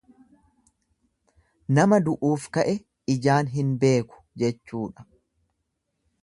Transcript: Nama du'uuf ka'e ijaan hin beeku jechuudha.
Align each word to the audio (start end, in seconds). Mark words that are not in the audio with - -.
Nama 1.77 1.99
du'uuf 2.07 2.47
ka'e 2.57 2.73
ijaan 3.17 3.53
hin 3.59 3.71
beeku 3.85 4.23
jechuudha. 4.45 5.07